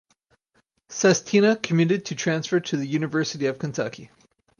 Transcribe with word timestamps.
Sestina 0.89 1.55
committed 1.55 2.05
to 2.07 2.15
transfer 2.15 2.59
to 2.59 2.75
the 2.75 2.87
University 2.87 3.45
of 3.45 3.59
Kentucky. 3.59 4.09